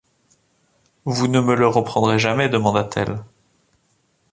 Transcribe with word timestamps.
Vous 1.05 1.27
ne 1.27 1.39
me 1.39 1.53
le 1.53 1.67
reprendrez 1.67 2.17
jamais, 2.17 2.49
demanda-t-elle. 2.49 3.19